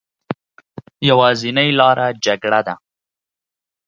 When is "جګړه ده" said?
2.25-2.75